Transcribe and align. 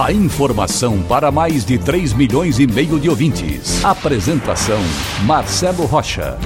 A 0.00 0.10
informação 0.10 1.02
para 1.02 1.30
mais 1.30 1.66
de 1.66 1.78
3 1.78 2.14
milhões 2.14 2.58
e 2.58 2.66
meio 2.66 2.98
de 2.98 3.10
ouvintes. 3.10 3.84
Apresentação 3.84 4.78
Marcelo 5.26 5.84
Rocha. 5.84 6.38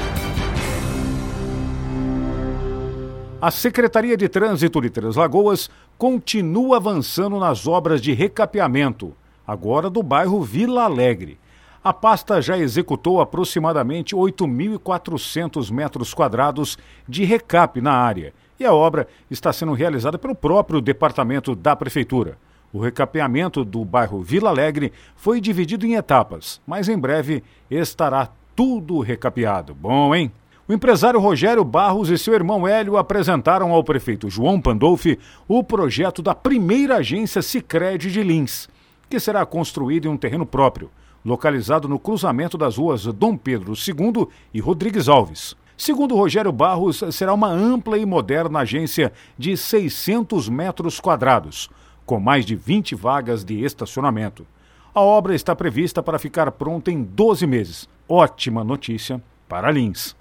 A 3.41 3.51
Secretaria 3.53 4.17
de 4.17 4.29
Trânsito 4.29 4.81
de 4.81 4.91
Três 4.91 5.15
Lagoas 5.15 5.71
continua 5.97 6.79
avançando 6.79 7.39
nas 7.39 7.69
obras 7.69 8.03
de 8.03 8.13
recapeamento, 8.13 9.15
agora 9.47 9.89
do 9.89 10.03
bairro 10.03 10.43
Vila 10.43 10.83
Alegre. 10.83 11.39
A 11.85 11.93
pasta 11.93 12.43
já 12.43 12.59
executou 12.59 13.21
aproximadamente 13.21 14.15
8.400 14.15 15.71
metros 15.71 16.13
quadrados 16.13 16.77
de 17.09 17.25
recap 17.25 17.81
na 17.81 17.93
área 17.93 18.35
e 18.59 18.65
a 18.65 18.75
obra 18.75 19.07
está 19.31 19.53
sendo 19.53 19.73
realizada 19.73 20.19
pelo 20.19 20.35
próprio 20.35 20.81
departamento 20.81 21.55
da 21.55 21.77
Prefeitura. 21.77 22.37
O 22.77 22.79
recapeamento 22.79 23.65
do 23.65 23.83
bairro 23.87 24.21
Vila 24.21 24.51
Alegre 24.51 24.93
foi 25.17 25.41
dividido 25.41 25.87
em 25.87 25.95
etapas, 25.95 26.61
mas 26.67 26.91
em 26.91 26.99
breve 26.99 27.43
estará 27.71 28.29
tudo 28.55 29.01
recapeado. 29.01 29.75
Bom, 29.75 30.15
hein? 30.15 30.31
O 30.69 30.75
empresário 30.75 31.19
Rogério 31.19 31.65
Barros 31.65 32.11
e 32.11 32.19
seu 32.19 32.35
irmão 32.35 32.69
Hélio 32.69 32.99
apresentaram 32.99 33.73
ao 33.73 33.83
prefeito 33.83 34.29
João 34.29 34.61
Pandolfi 34.61 35.19
o 35.49 35.65
projeto 35.65 36.21
da 36.21 36.35
primeira 36.35 36.97
agência 36.97 37.41
Sicredi 37.41 38.13
de 38.13 38.23
Lins, 38.23 38.69
que 39.09 39.19
será 39.19 39.47
construída 39.47 40.07
em 40.07 40.11
um 40.11 40.19
terreno 40.19 40.45
próprio 40.45 40.91
localizado 41.25 41.89
no 41.89 41.99
cruzamento 41.99 42.59
das 42.59 42.77
ruas 42.77 43.07
Dom 43.07 43.39
Pedro 43.39 43.73
II 43.73 44.29
e 44.53 44.61
Rodrigues 44.61 45.09
Alves. 45.09 45.57
Segundo 45.79 46.15
Rogério 46.15 46.53
Barros, 46.53 47.03
será 47.11 47.33
uma 47.33 47.49
ampla 47.49 47.97
e 47.97 48.05
moderna 48.05 48.59
agência 48.59 49.11
de 49.39 49.57
600 49.57 50.51
metros 50.51 51.01
quadrados, 51.01 51.71
com 52.07 52.21
mais 52.21 52.47
de 52.47 52.55
20 52.55 52.95
vagas 52.95 53.45
de 53.45 53.63
estacionamento. 53.65 54.47
A 54.95 55.01
obra 55.01 55.35
está 55.35 55.55
prevista 55.55 56.03
para 56.03 56.19
ficar 56.19 56.51
pronta 56.53 56.91
em 56.91 57.03
12 57.03 57.47
meses. 57.47 57.89
Ótima 58.09 58.65
notícia 58.65 59.21
para 59.49 59.71
Lins. 59.71 60.17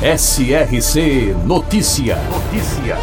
SRC 0.00 1.34
Notícia. 1.44 2.16
Notícia. 2.16 2.96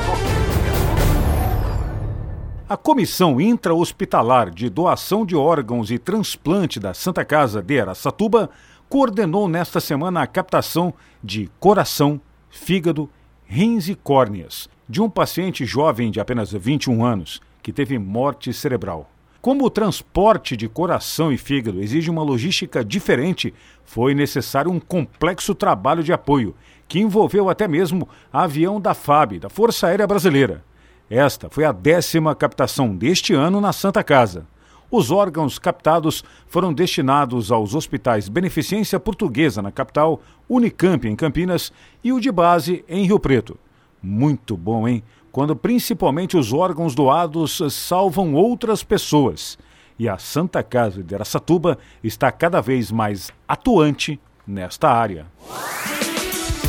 A 2.67 2.77
Comissão 2.77 3.41
Intra-Hospitalar 3.41 4.49
de 4.49 4.69
Doação 4.69 5.25
de 5.25 5.35
Órgãos 5.35 5.91
e 5.91 5.99
Transplante 5.99 6.79
da 6.79 6.93
Santa 6.93 7.25
Casa 7.25 7.61
de 7.61 7.79
Araçatuba 7.79 8.49
coordenou 8.87 9.47
nesta 9.47 9.79
semana 9.79 10.21
a 10.21 10.27
captação 10.27 10.93
de 11.23 11.49
coração, 11.59 12.19
fígado, 12.49 13.09
rins 13.45 13.89
e 13.89 13.95
córneas 13.95 14.69
de 14.87 15.01
um 15.01 15.09
paciente 15.09 15.65
jovem 15.65 16.09
de 16.09 16.19
apenas 16.19 16.51
21 16.51 17.05
anos 17.05 17.41
que 17.61 17.73
teve 17.73 17.97
morte 17.97 18.51
cerebral. 18.53 19.09
Como 19.41 19.65
o 19.65 19.69
transporte 19.69 20.57
de 20.57 20.67
coração 20.67 21.31
e 21.31 21.37
fígado 21.37 21.81
exige 21.81 22.09
uma 22.09 22.21
logística 22.21 22.83
diferente, 22.83 23.53
foi 23.85 24.13
necessário 24.13 24.69
um 24.69 24.79
complexo 24.79 25.55
trabalho 25.55 26.03
de 26.03 26.11
apoio, 26.11 26.53
que 26.89 26.99
envolveu 26.99 27.49
até 27.49 27.67
mesmo 27.67 28.09
avião 28.33 28.81
da 28.81 28.93
FAB, 28.93 29.39
da 29.39 29.49
Força 29.49 29.87
Aérea 29.87 30.05
Brasileira. 30.05 30.63
Esta 31.09 31.49
foi 31.49 31.63
a 31.63 31.71
décima 31.71 32.35
captação 32.35 32.95
deste 32.95 33.33
ano 33.33 33.61
na 33.61 33.71
Santa 33.71 34.03
Casa. 34.03 34.45
Os 34.91 35.09
órgãos 35.09 35.57
captados 35.57 36.23
foram 36.47 36.73
destinados 36.73 37.51
aos 37.51 37.75
hospitais 37.75 38.27
Beneficência 38.27 38.99
Portuguesa 38.99 39.61
na 39.61 39.71
capital, 39.71 40.21
Unicamp 40.49 41.07
em 41.07 41.15
Campinas 41.15 41.71
e 42.03 42.11
o 42.11 42.19
de 42.19 42.31
base 42.31 42.83
em 42.89 43.05
Rio 43.05 43.19
Preto. 43.19 43.57
Muito 44.01 44.57
bom, 44.57 44.87
hein? 44.87 45.03
Quando 45.31 45.55
principalmente 45.55 46.35
os 46.37 46.51
órgãos 46.51 46.95
doados 46.95 47.61
salvam 47.71 48.33
outras 48.33 48.83
pessoas. 48.83 49.57
E 49.97 50.07
a 50.07 50.17
Santa 50.17 50.63
Casa 50.63 51.03
de 51.03 51.13
Aracatuba 51.13 51.77
está 52.03 52.31
cada 52.31 52.61
vez 52.61 52.91
mais 52.91 53.31
atuante 53.47 54.19
nesta 54.47 54.89
área. 54.89 55.27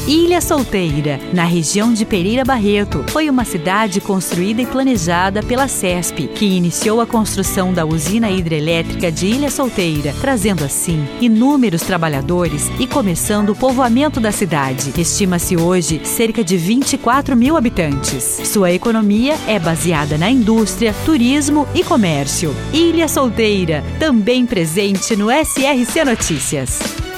Ilha 0.06 0.40
Solteira, 0.40 1.20
na 1.32 1.44
região 1.44 1.92
de 1.92 2.06
Pereira 2.06 2.42
Barreto, 2.42 3.04
foi 3.08 3.28
uma 3.28 3.44
cidade 3.44 4.00
construída 4.00 4.62
e 4.62 4.66
planejada 4.66 5.42
pela 5.42 5.68
CESP, 5.68 6.26
que 6.28 6.46
iniciou 6.46 7.00
a 7.02 7.06
construção 7.06 7.72
da 7.72 7.84
usina 7.84 8.30
hidrelétrica 8.30 9.12
de 9.12 9.26
Ilha 9.26 9.50
Solteira, 9.50 10.14
trazendo 10.18 10.64
assim 10.64 11.06
inúmeros 11.20 11.82
trabalhadores 11.82 12.70
e 12.80 12.86
começando 12.86 13.50
o 13.50 13.56
povoamento 13.56 14.20
da 14.20 14.32
cidade. 14.32 14.92
Estima-se 14.98 15.56
hoje 15.56 16.00
cerca 16.02 16.42
de 16.42 16.56
24 16.56 17.36
mil 17.36 17.56
habitantes. 17.56 18.24
Sua 18.44 18.72
economia 18.72 19.36
é 19.46 19.58
baseada 19.58 20.16
na 20.16 20.30
indústria, 20.30 20.94
turismo 21.04 21.68
e 21.74 21.84
comércio. 21.84 22.56
Ilha 22.72 23.06
Solteira, 23.06 23.84
também 23.98 24.46
presente 24.46 25.14
no 25.14 25.28
SRC 25.30 26.04
Notícias. 26.04 27.09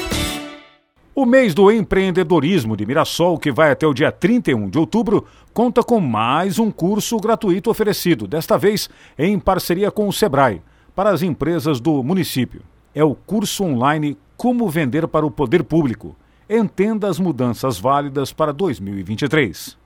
O 1.15 1.27
mês 1.27 1.53
do 1.53 1.71
empreendedorismo 1.71 2.75
de 2.75 2.87
Mirassol, 2.87 3.37
que 3.39 3.53
vai 3.53 3.71
até 3.71 3.87
o 3.87 3.93
dia 3.93 4.11
31 4.11 4.71
de 4.71 4.79
outubro, 4.79 5.27
conta 5.53 5.83
com 5.83 6.01
mais 6.01 6.59
um 6.59 6.71
curso 6.71 7.19
gratuito 7.19 7.69
oferecido, 7.69 8.27
desta 8.27 8.57
vez 8.57 8.89
em 9.19 9.39
parceria 9.39 9.91
com 9.91 10.09
o 10.09 10.13
Sebrae, 10.13 10.63
para 10.97 11.11
as 11.11 11.21
empresas 11.21 11.81
do 11.81 12.03
município. 12.03 12.63
É 12.95 13.05
o 13.05 13.15
curso 13.15 13.63
online 13.63 14.17
Como 14.39 14.67
Vender 14.71 15.07
para 15.07 15.27
o 15.27 15.31
Poder 15.31 15.65
Público. 15.65 16.17
Entenda 16.49 17.09
as 17.09 17.19
mudanças 17.19 17.79
válidas 17.79 18.33
para 18.33 18.51
2023. 18.51 19.77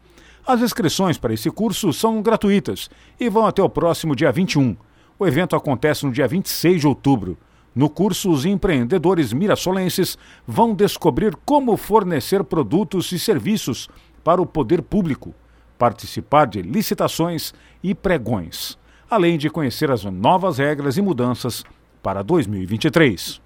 As 0.46 0.60
inscrições 0.60 1.18
para 1.18 1.34
esse 1.34 1.50
curso 1.50 1.92
são 1.92 2.22
gratuitas 2.22 2.88
e 3.18 3.28
vão 3.28 3.46
até 3.46 3.60
o 3.60 3.68
próximo 3.68 4.14
dia 4.14 4.30
21. 4.30 4.76
O 5.18 5.26
evento 5.26 5.56
acontece 5.56 6.06
no 6.06 6.12
dia 6.12 6.28
26 6.28 6.82
de 6.82 6.86
outubro. 6.86 7.36
No 7.76 7.90
curso, 7.90 8.30
os 8.30 8.46
empreendedores 8.46 9.34
mirassolenses 9.34 10.16
vão 10.46 10.74
descobrir 10.74 11.36
como 11.44 11.76
fornecer 11.76 12.42
produtos 12.42 13.12
e 13.12 13.18
serviços 13.18 13.86
para 14.24 14.40
o 14.40 14.46
poder 14.46 14.80
público, 14.80 15.34
participar 15.76 16.46
de 16.46 16.62
licitações 16.62 17.52
e 17.82 17.94
pregões, 17.94 18.78
além 19.10 19.36
de 19.36 19.50
conhecer 19.50 19.90
as 19.90 20.04
novas 20.04 20.56
regras 20.56 20.96
e 20.96 21.02
mudanças 21.02 21.64
para 22.02 22.22
2023. 22.22 23.45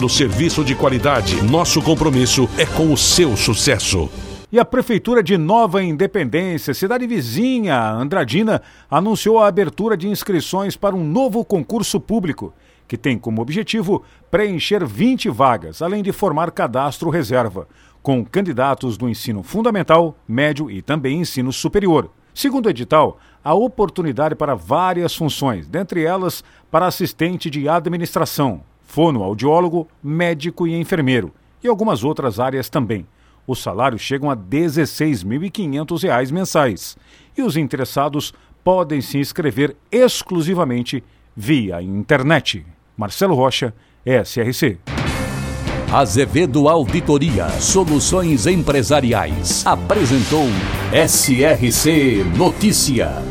oferecendo 0.00 0.08
serviço 0.08 0.64
de 0.64 0.74
qualidade. 0.74 1.42
Nosso 1.42 1.82
compromisso 1.82 2.48
é 2.56 2.64
com 2.64 2.92
o 2.92 2.96
seu 2.96 3.36
sucesso. 3.36 4.08
E 4.52 4.58
a 4.58 4.64
Prefeitura 4.64 5.22
de 5.22 5.36
Nova 5.36 5.82
Independência, 5.82 6.74
cidade 6.74 7.06
vizinha, 7.06 7.90
Andradina, 7.92 8.62
anunciou 8.90 9.38
a 9.38 9.46
abertura 9.46 9.96
de 9.96 10.08
inscrições 10.08 10.76
para 10.76 10.96
um 10.96 11.04
novo 11.04 11.44
concurso 11.44 12.00
público, 12.00 12.52
que 12.88 12.96
tem 12.96 13.18
como 13.18 13.42
objetivo 13.42 14.02
preencher 14.30 14.84
20 14.84 15.28
vagas, 15.28 15.82
além 15.82 16.02
de 16.02 16.12
formar 16.12 16.50
cadastro 16.50 17.10
reserva, 17.10 17.68
com 18.02 18.24
candidatos 18.24 18.96
do 18.96 19.08
ensino 19.08 19.42
fundamental, 19.42 20.16
médio 20.26 20.70
e 20.70 20.82
também 20.82 21.20
ensino 21.20 21.52
superior. 21.52 22.10
Segundo 22.34 22.66
o 22.66 22.70
edital, 22.70 23.18
há 23.44 23.54
oportunidade 23.54 24.34
para 24.34 24.54
várias 24.54 25.14
funções, 25.14 25.68
dentre 25.68 26.04
elas 26.04 26.42
para 26.70 26.86
assistente 26.86 27.50
de 27.50 27.68
administração, 27.68 28.62
fonoaudiólogo, 28.90 29.86
médico 30.02 30.66
e 30.66 30.74
enfermeiro, 30.74 31.32
e 31.62 31.68
algumas 31.68 32.02
outras 32.02 32.40
áreas 32.40 32.68
também. 32.68 33.06
Os 33.46 33.62
salários 33.62 34.00
chegam 34.02 34.28
a 34.28 34.34
R$ 34.34 34.40
16.500 34.50 36.32
mensais 36.32 36.96
e 37.38 37.42
os 37.42 37.56
interessados 37.56 38.34
podem 38.64 39.00
se 39.00 39.18
inscrever 39.18 39.76
exclusivamente 39.92 41.04
via 41.36 41.80
internet. 41.80 42.66
Marcelo 42.96 43.34
Rocha, 43.34 43.72
SRC. 44.04 44.78
Azevedo 45.92 46.68
Auditoria 46.68 47.48
Soluções 47.48 48.46
Empresariais 48.46 49.64
apresentou 49.66 50.46
SRC 50.92 52.24
Notícia. 52.36 53.29